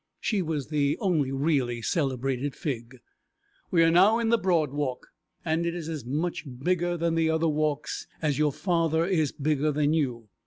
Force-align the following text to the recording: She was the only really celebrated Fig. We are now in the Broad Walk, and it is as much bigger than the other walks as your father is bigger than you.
She 0.19 0.41
was 0.41 0.69
the 0.69 0.97
only 0.97 1.31
really 1.31 1.83
celebrated 1.83 2.55
Fig. 2.55 2.97
We 3.69 3.83
are 3.83 3.91
now 3.91 4.17
in 4.17 4.29
the 4.29 4.37
Broad 4.39 4.71
Walk, 4.71 5.09
and 5.45 5.63
it 5.63 5.75
is 5.75 5.87
as 5.87 6.03
much 6.03 6.43
bigger 6.63 6.97
than 6.97 7.13
the 7.13 7.29
other 7.29 7.47
walks 7.47 8.07
as 8.19 8.39
your 8.39 8.51
father 8.51 9.05
is 9.05 9.31
bigger 9.31 9.71
than 9.71 9.93
you. 9.93 10.29